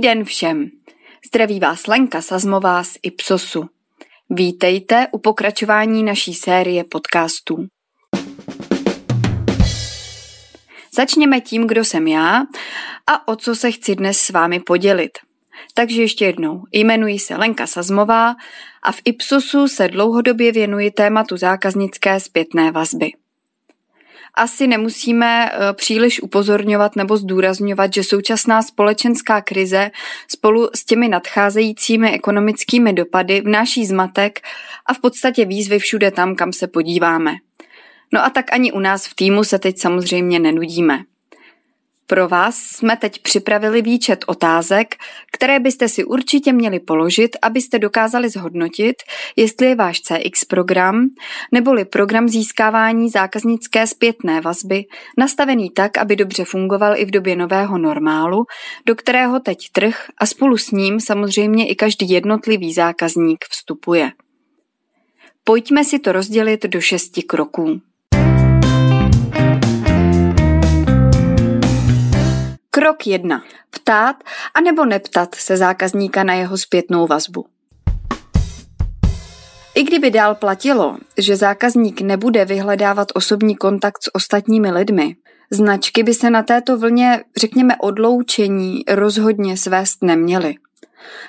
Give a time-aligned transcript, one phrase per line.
[0.00, 0.70] Den všem.
[1.26, 3.64] Zdraví vás Lenka Sazmová z Ipsosu.
[4.30, 7.66] Vítejte u pokračování naší série podcastů.
[10.94, 12.42] Začněme tím, kdo jsem já
[13.06, 15.18] a o co se chci dnes s vámi podělit.
[15.74, 18.34] Takže ještě jednou, jmenuji se Lenka Sazmová
[18.82, 23.12] a v Ipsosu se dlouhodobě věnuji tématu zákaznické zpětné vazby
[24.38, 29.90] asi nemusíme eh, příliš upozorňovat nebo zdůrazňovat, že současná společenská krize
[30.28, 34.40] spolu s těmi nadcházejícími ekonomickými dopady vnáší zmatek
[34.86, 37.32] a v podstatě výzvy všude tam, kam se podíváme.
[38.12, 40.98] No a tak ani u nás v týmu se teď samozřejmě nenudíme.
[42.10, 44.96] Pro vás jsme teď připravili výčet otázek,
[45.32, 48.96] které byste si určitě měli položit, abyste dokázali zhodnotit,
[49.36, 51.08] jestli je váš CX program
[51.52, 54.84] neboli program získávání zákaznické zpětné vazby
[55.18, 58.44] nastavený tak, aby dobře fungoval i v době nového normálu,
[58.86, 64.12] do kterého teď trh a spolu s ním samozřejmě i každý jednotlivý zákazník vstupuje.
[65.44, 67.80] Pojďme si to rozdělit do šesti kroků.
[72.78, 73.42] Krok 1.
[73.70, 74.16] Ptát
[74.54, 77.46] a nebo neptat se zákazníka na jeho zpětnou vazbu.
[79.74, 85.16] I kdyby dál platilo, že zákazník nebude vyhledávat osobní kontakt s ostatními lidmi,
[85.50, 90.54] značky by se na této vlně, řekněme, odloučení rozhodně svést neměly.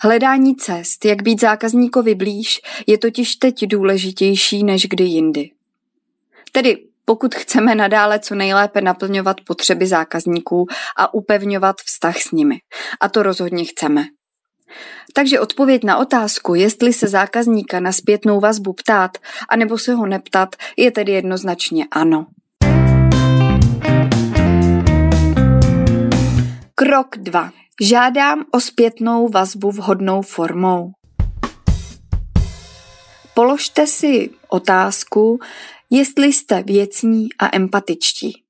[0.00, 5.50] Hledání cest, jak být zákazníkovi blíž, je totiž teď důležitější než kdy jindy.
[6.52, 12.56] Tedy pokud chceme nadále co nejlépe naplňovat potřeby zákazníků a upevňovat vztah s nimi.
[13.00, 14.04] A to rozhodně chceme.
[15.14, 19.10] Takže odpověď na otázku, jestli se zákazníka na zpětnou vazbu ptát,
[19.48, 22.26] anebo se ho neptat, je tedy jednoznačně ano.
[26.74, 27.50] Krok 2.
[27.80, 30.90] Žádám o zpětnou vazbu vhodnou formou.
[33.34, 35.38] Položte si otázku,
[35.90, 38.42] jestli jste věcní a empatičtí.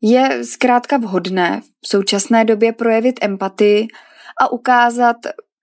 [0.00, 3.88] Je zkrátka vhodné v současné době projevit empatii
[4.40, 5.16] a ukázat,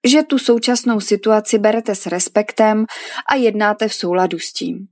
[0.07, 2.85] že tu současnou situaci berete s respektem
[3.31, 4.88] a jednáte v souladu s tím.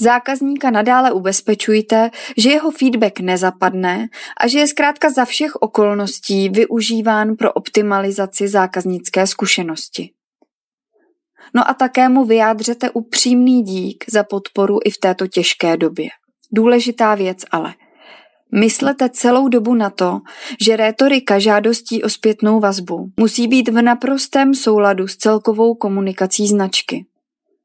[0.00, 4.08] Zákazníka nadále ubezpečujte, že jeho feedback nezapadne
[4.40, 10.10] a že je zkrátka za všech okolností využíván pro optimalizaci zákaznické zkušenosti.
[11.54, 16.08] No a také mu vyjádřete upřímný dík za podporu i v této těžké době.
[16.52, 17.74] Důležitá věc ale.
[18.60, 20.20] Myslete celou dobu na to,
[20.60, 27.06] že rétorika žádostí o zpětnou vazbu musí být v naprostém souladu s celkovou komunikací značky.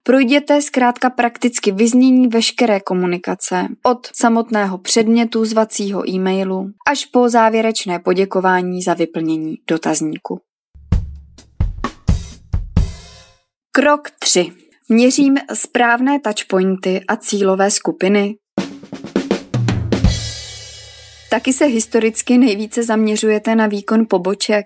[0.03, 8.81] Projděte zkrátka prakticky vyznění veškeré komunikace, od samotného předmětu zvacího e-mailu až po závěrečné poděkování
[8.81, 10.39] za vyplnění dotazníku.
[13.73, 14.51] Krok 3.
[14.89, 18.35] Měřím správné touchpointy a cílové skupiny.
[21.29, 24.65] Taky se historicky nejvíce zaměřujete na výkon poboček.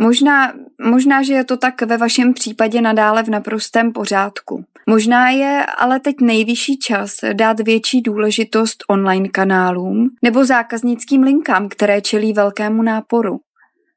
[0.00, 0.52] Možná,
[0.84, 4.64] možná, že je to tak ve vašem případě nadále v naprostém pořádku.
[4.88, 12.00] Možná je ale teď nejvyšší čas dát větší důležitost online kanálům nebo zákaznickým linkám, které
[12.00, 13.40] čelí velkému náporu.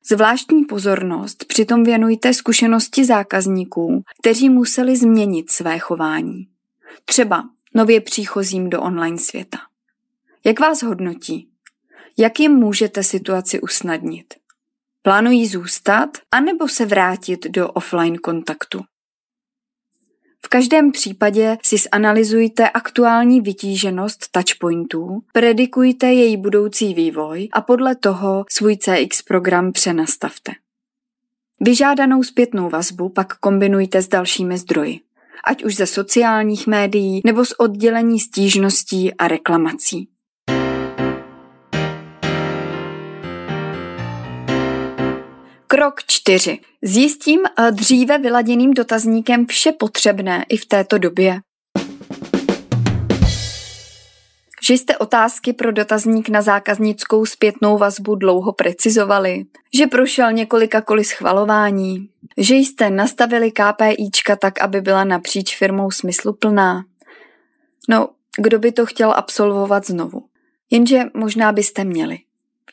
[0.08, 6.48] Zvláštní pozornost přitom věnujte zkušenosti zákazníků, kteří museli změnit své chování.
[7.06, 7.44] Třeba
[7.74, 9.58] nově příchozím do online světa.
[10.46, 11.50] Jak vás hodnotí?
[12.18, 14.34] Jak jim můžete situaci usnadnit?
[15.02, 18.84] Plánují zůstat anebo se vrátit do offline kontaktu?
[20.46, 28.46] V každém případě si zanalizujte aktuální vytíženost touchpointů, predikujte její budoucí vývoj a podle toho
[28.50, 30.52] svůj CX program přenastavte.
[31.60, 35.00] Vyžádanou zpětnou vazbu pak kombinujte s dalšími zdroji,
[35.44, 40.08] ať už ze sociálních médií nebo z oddělení stížností a reklamací.
[45.68, 46.60] Krok 4.
[46.82, 51.40] Zjistím eh, dříve vyladěným dotazníkem vše potřebné i v této době.
[54.68, 61.04] Že jste otázky pro dotazník na zákaznickou zpětnou vazbu dlouho precizovali, že prošel několika koly
[61.04, 66.84] schvalování, že jste nastavili KPIčka tak, aby byla napříč firmou smysluplná.
[67.90, 70.24] No, kdo by to chtěl absolvovat znovu?
[70.72, 72.20] Jenže možná byste měli.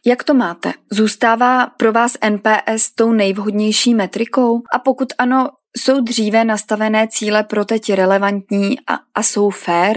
[0.06, 0.72] Jak to máte?
[0.90, 4.62] Zůstává pro vás NPS tou nejvhodnější metrikou?
[4.72, 9.96] A pokud ano, jsou dříve nastavené cíle pro teď relevantní a, a jsou fair?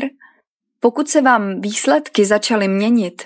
[0.80, 3.24] Pokud se vám výsledky začaly měnit,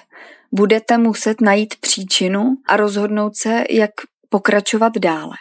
[0.51, 3.91] budete muset najít příčinu a rozhodnout se, jak
[4.29, 5.33] pokračovat dále.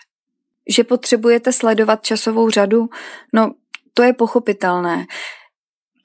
[0.69, 2.88] Že potřebujete sledovat časovou řadu,
[3.32, 3.52] no
[3.94, 5.06] to je pochopitelné,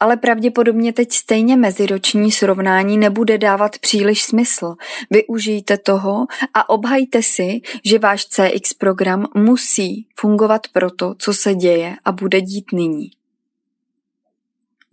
[0.04, 4.76] ale pravděpodobně teď stejně meziroční srovnání nebude dávat příliš smysl.
[5.10, 11.56] Využijte toho a obhajte si, že váš CX program musí fungovat pro to, co se
[11.56, 13.12] děje a bude dít nyní.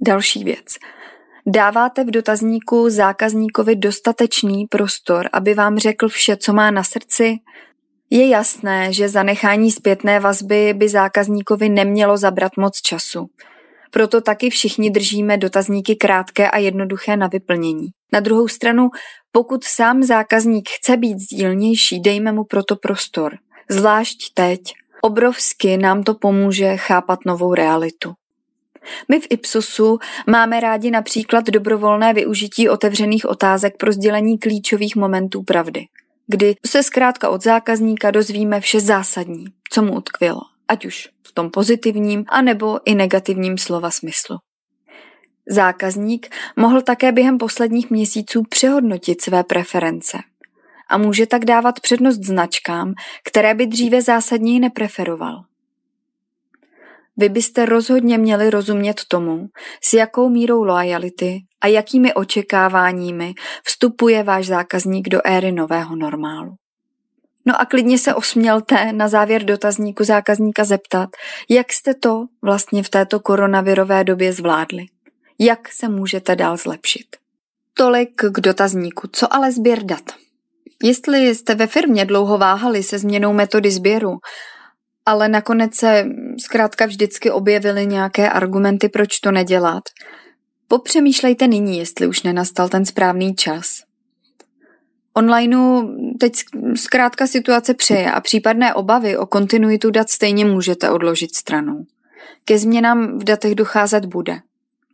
[0.00, 0.66] Další věc.
[1.46, 7.38] Dáváte v dotazníku zákazníkovi dostatečný prostor, aby vám řekl vše, co má na srdci?
[8.10, 13.30] Je jasné, že zanechání zpětné vazby by zákazníkovi nemělo zabrat moc času.
[13.90, 17.88] Proto taky všichni držíme dotazníky krátké a jednoduché na vyplnění.
[18.12, 18.88] Na druhou stranu,
[19.32, 23.36] pokud sám zákazník chce být sdílnější, dejme mu proto prostor.
[23.70, 24.60] Zvlášť teď.
[25.02, 28.12] Obrovsky nám to pomůže chápat novou realitu.
[29.08, 35.84] My v Ipsosu máme rádi například dobrovolné využití otevřených otázek pro sdělení klíčových momentů pravdy,
[36.26, 40.40] kdy se zkrátka od zákazníka dozvíme vše zásadní, co mu utkvělo,
[40.70, 44.36] ať už v tom pozitivním, anebo i negativním slova smyslu.
[45.48, 50.18] Zákazník mohl také během posledních měsíců přehodnotit své preference
[50.90, 52.94] a může tak dávat přednost značkám,
[53.24, 55.42] které by dříve zásadněji nepreferoval.
[57.16, 59.46] Vy byste rozhodně měli rozumět tomu,
[59.84, 63.34] s jakou mírou loajality a jakými očekáváními
[63.64, 66.54] vstupuje váš zákazník do éry nového normálu.
[67.46, 71.10] No a klidně se osmělte na závěr dotazníku zákazníka zeptat,
[71.48, 74.86] jak jste to vlastně v této koronavirové době zvládli.
[75.38, 77.06] Jak se můžete dál zlepšit.
[77.74, 79.08] Tolik k dotazníku.
[79.12, 80.02] Co ale sběr dat?
[80.82, 84.18] Jestli jste ve firmě dlouho váhali se změnou metody sběru
[85.06, 86.06] ale nakonec se
[86.40, 89.82] zkrátka vždycky objevily nějaké argumenty, proč to nedělat.
[90.68, 93.82] Popřemýšlejte nyní, jestli už nenastal ten správný čas.
[95.20, 95.82] Onlineu
[96.20, 96.32] teď
[96.76, 101.84] zkrátka situace přeje a případné obavy o kontinuitu dat stejně můžete odložit stranou.
[102.44, 104.40] Ke změnám v datech docházet bude.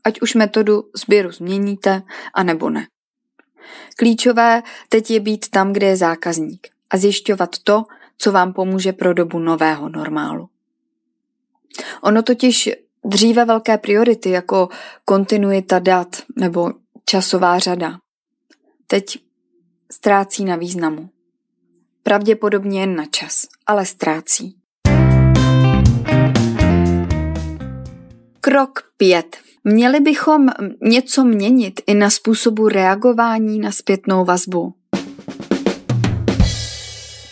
[0.05, 2.03] Ať už metodu sběru změníte,
[2.35, 2.87] anebo ne.
[3.97, 7.85] Klíčové teď je být tam, kde je zákazník a zjišťovat to,
[8.19, 10.49] co vám pomůže pro dobu nového normálu.
[12.03, 12.71] Ono totiž
[13.05, 14.69] dříve velké priority jako
[15.05, 16.73] kontinuita dat nebo
[17.05, 17.99] časová řada
[18.87, 19.19] teď
[19.93, 21.09] ztrácí na významu.
[22.03, 24.57] Pravděpodobně jen na čas, ale ztrácí.
[28.41, 29.37] Krok 5.
[29.65, 30.49] Měli bychom
[30.83, 34.75] něco měnit i na způsobu reagování na zpětnou vazbu.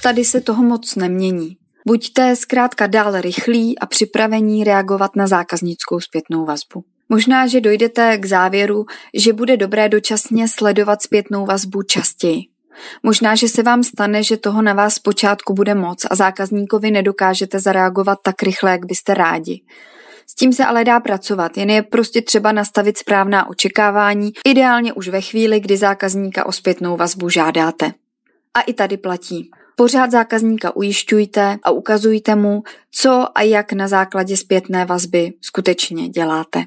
[0.03, 1.57] Tady se toho moc nemění.
[1.87, 6.85] Buďte zkrátka dál rychlí a připravení reagovat na zákaznickou zpětnou vazbu.
[7.09, 12.43] Možná, že dojdete k závěru, že bude dobré dočasně sledovat zpětnou vazbu častěji.
[13.03, 17.61] Možná, že se vám stane, že toho na vás zpočátku bude moc a zákazníkovi nedokážete
[17.61, 19.63] zareagovat tak rychle, jak byste rádi.
[20.27, 25.09] S tím se ale dá pracovat, jen je prostě třeba nastavit správná očekávání, ideálně už
[25.09, 27.93] ve chvíli, kdy zákazníka o zpětnou vazbu žádáte.
[28.55, 29.51] A i tady platí.
[29.77, 36.65] Pořád zákazníka ujišťujte a ukazujte mu, co a jak na základě zpětné vazby skutečně děláte.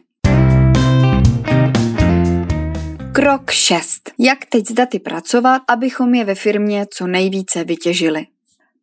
[3.18, 4.12] Krok 6.
[4.20, 8.26] Jak teď s daty pracovat, abychom je ve firmě co nejvíce vytěžili?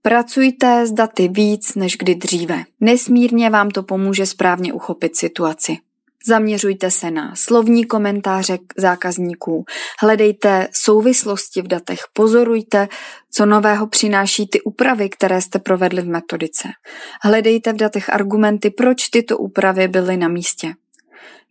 [0.02, 2.64] Pracujte s daty víc než kdy dříve.
[2.80, 5.76] Nesmírně vám to pomůže správně uchopit situaci.
[6.26, 9.64] Zaměřujte se na slovní komentáře zákazníků,
[10.00, 12.88] hledejte souvislosti v datech, pozorujte,
[13.30, 16.68] co nového přináší ty úpravy, které jste provedli v metodice.
[17.22, 20.74] Hledejte v datech argumenty, proč tyto úpravy byly na místě.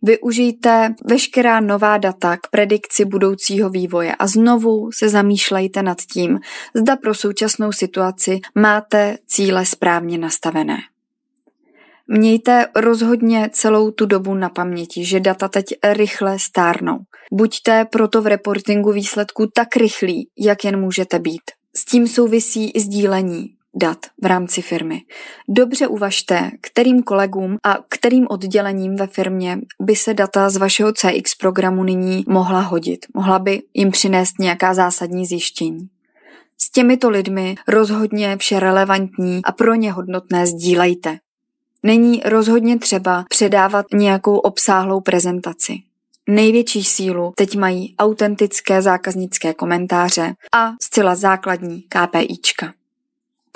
[0.06, 6.40] Využijte veškerá nová data k predikci budoucího vývoje a znovu se zamýšlejte nad tím,
[6.74, 10.76] zda pro současnou situaci máte cíle správně nastavené.
[12.08, 16.98] Mějte rozhodně celou tu dobu na paměti, že data teď rychle stárnou.
[17.32, 21.42] Buďte proto v reportingu výsledků tak rychlí, jak jen můžete být.
[21.76, 25.02] S tím souvisí i sdílení dat v rámci firmy.
[25.48, 31.34] Dobře uvažte, kterým kolegům a kterým oddělením ve firmě by se data z vašeho CX
[31.34, 33.06] programu nyní mohla hodit.
[33.14, 35.88] Mohla by jim přinést nějaká zásadní zjištění.
[36.58, 41.18] S těmito lidmi rozhodně vše relevantní a pro ně hodnotné sdílejte.
[41.82, 45.82] Není rozhodně třeba předávat nějakou obsáhlou prezentaci.
[46.28, 52.72] Největší sílu teď mají autentické zákaznické komentáře a zcela základní KPIčka.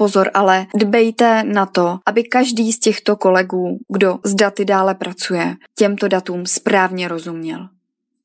[0.00, 5.54] Pozor ale, dbejte na to, aby každý z těchto kolegů, kdo s daty dále pracuje,
[5.74, 7.68] těmto datům správně rozuměl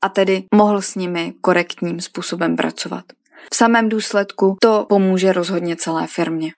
[0.01, 3.05] a tedy mohl s nimi korektním způsobem pracovat.
[3.53, 6.51] V samém důsledku to pomůže rozhodně celé firmě.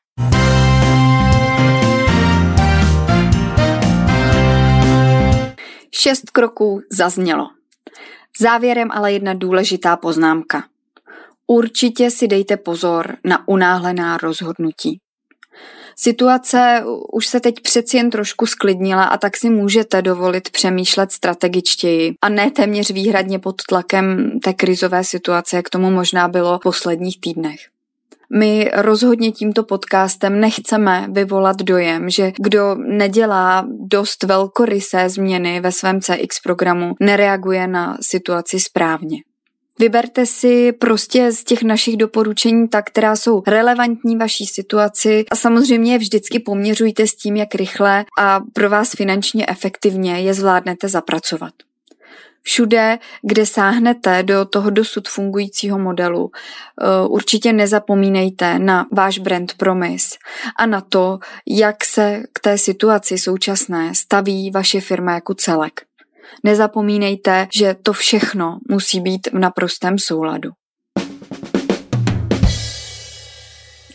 [5.92, 7.48] Šest kroků zaznělo.
[8.40, 10.64] Závěrem ale jedna důležitá poznámka.
[11.48, 15.00] Určitě si dejte pozor na unáhlená rozhodnutí.
[15.96, 22.16] Situace už se teď přeci jen trošku sklidnila a tak si můžete dovolit přemýšlet strategičtěji
[22.22, 27.22] a ne téměř výhradně pod tlakem té krizové situace, jak tomu možná bylo v posledních
[27.22, 27.60] týdnech.
[28.30, 36.02] My rozhodně tímto podcastem nechceme vyvolat dojem, že kdo nedělá dost velkorysé změny ve svém
[36.02, 39.18] CX programu, nereaguje na situaci správně.
[39.80, 45.92] Vyberte si prostě z těch našich doporučení ta, která jsou relevantní vaší situaci a samozřejmě
[45.92, 51.54] je vždycky poměřujte s tím, jak rychle a pro vás finančně efektivně je zvládnete zapracovat.
[52.42, 60.16] Všude, kde sáhnete do toho dosud fungujícího modelu, eh, určitě nezapomínejte na váš brand promise
[60.60, 65.82] a na to, jak se k té situaci současné staví vaše firma jako celek.
[66.44, 70.50] Nezapomínejte, že to všechno musí být v naprostém souladu.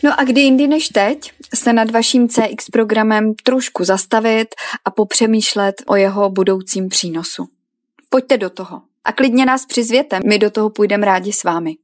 [0.03, 4.47] No a kdy jindy než teď se nad vaším CX programem trošku zastavit
[4.85, 7.47] a popřemýšlet o jeho budoucím přínosu.
[8.09, 8.81] Pojďte do toho.
[9.03, 11.75] A klidně nás přizvěte, my do toho půjdeme rádi s vámi.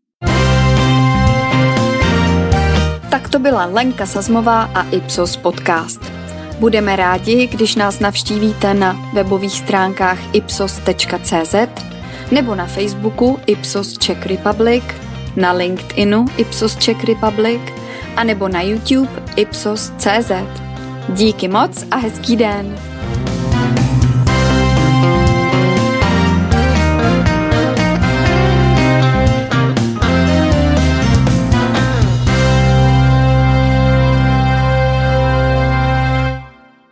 [3.10, 6.27] Tak to byla Lenka Sazmová a Ipsos podcast.
[6.60, 11.56] Budeme rádi, když nás navštívíte na webových stránkách ipsos.cz
[12.32, 14.84] nebo na Facebooku Ipsos Czech Republic,
[15.36, 17.62] na LinkedInu Ipsos Czech Republic
[18.16, 20.32] a nebo na YouTube Ipsos.cz.
[21.10, 22.97] Díky moc a hezký den!